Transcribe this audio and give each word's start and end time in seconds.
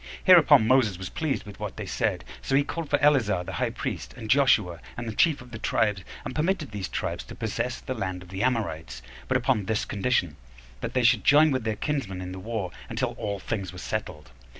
Hereupon 0.23 0.65
Moses 0.65 0.97
was 0.97 1.09
pleased 1.09 1.43
with 1.43 1.59
what 1.59 1.77
they 1.77 1.85
said; 1.85 2.25
so 2.41 2.55
he 2.55 2.63
called 2.63 2.89
for 2.89 2.99
Eleazar 3.03 3.43
the 3.43 3.53
high 3.61 3.69
priest, 3.69 4.15
and 4.15 4.31
Joshua, 4.31 4.79
and 4.97 5.07
the 5.07 5.13
chief 5.13 5.41
of 5.41 5.51
the 5.51 5.59
tribes, 5.59 6.01
and 6.25 6.33
permitted 6.33 6.71
these 6.71 6.87
tribes 6.87 7.23
to 7.25 7.35
possess 7.35 7.79
the 7.79 7.93
land 7.93 8.23
of 8.23 8.29
the 8.29 8.41
Amorites; 8.41 9.03
but 9.27 9.37
upon 9.37 9.65
this 9.65 9.85
condition, 9.85 10.37
that 10.79 10.95
they 10.95 11.03
should 11.03 11.23
join 11.23 11.51
with 11.51 11.65
their 11.65 11.75
kinsmen 11.75 12.19
in 12.19 12.31
the 12.31 12.39
war 12.39 12.71
until 12.89 13.11
all 13.11 13.37
things 13.37 13.71
were 13.71 13.77
settled. 13.77 14.31